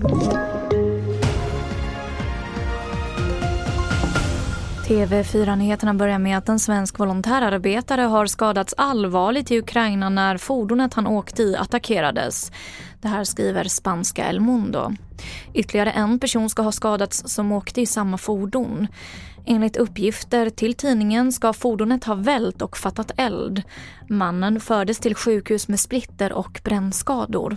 [0.00, 0.47] Thank you.
[4.88, 11.06] TV4-nyheterna börjar med att en svensk volontärarbetare har skadats allvarligt i Ukraina när fordonet han
[11.06, 12.52] åkte i attackerades.
[13.00, 14.92] Det här skriver spanska El Mundo.
[15.54, 18.86] Ytterligare en person ska ha skadats som åkte i samma fordon.
[19.46, 23.62] Enligt uppgifter till tidningen ska fordonet ha vält och fattat eld.
[24.08, 27.56] Mannen fördes till sjukhus med splitter och brännskador.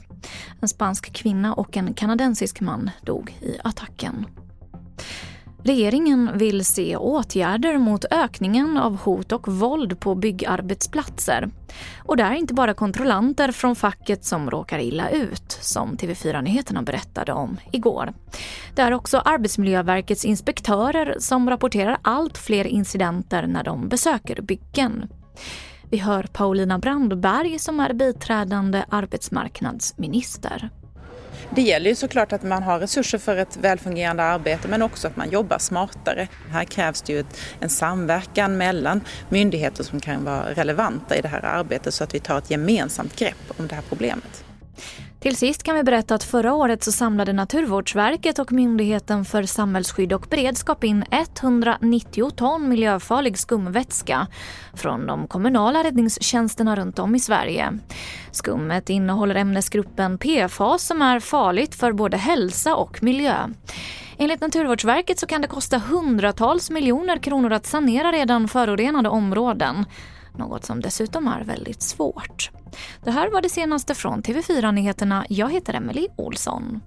[0.61, 4.25] En spansk kvinna och en kanadensisk man dog i attacken.
[5.63, 11.49] Regeringen vill se åtgärder mot ökningen av hot och våld på byggarbetsplatser.
[12.05, 16.81] Och det är inte bara kontrollanter från facket som råkar illa ut, som TV4 Nyheterna
[16.81, 18.13] berättade om igår.
[18.75, 25.09] Det är också Arbetsmiljöverkets inspektörer som rapporterar allt fler incidenter när de besöker byggen.
[25.89, 30.69] Vi hör Paulina Brandberg som är biträdande arbetsmarknadsminister.
[31.49, 35.15] Det gäller ju såklart att man har resurser för ett välfungerande arbete men också att
[35.15, 36.27] man jobbar smartare.
[36.51, 37.23] Här krävs det ju
[37.59, 42.19] en samverkan mellan myndigheter som kan vara relevanta i det här arbetet så att vi
[42.19, 44.43] tar ett gemensamt grepp om det här problemet.
[45.21, 50.13] Till sist kan vi berätta att förra året så samlade Naturvårdsverket och Myndigheten för samhällsskydd
[50.13, 54.27] och beredskap in 190 ton miljöfarlig skumvätska
[54.73, 57.79] från de kommunala räddningstjänsterna runt om i Sverige.
[58.31, 63.35] Skummet innehåller ämnesgruppen PFAS som är farligt för både hälsa och miljö.
[64.17, 69.85] Enligt Naturvårdsverket så kan det kosta hundratals miljoner kronor att sanera redan förorenade områden.
[70.37, 72.51] Något som dessutom är väldigt svårt.
[73.03, 75.25] Det här var det senaste från TV4 Nyheterna.
[75.29, 76.81] Jag heter Emily Olsson.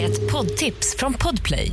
[0.00, 1.72] Ett poddtips från Podplay.